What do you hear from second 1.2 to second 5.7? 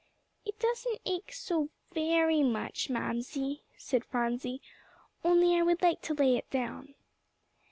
so very much, Mamsie," said Phronsie, "only I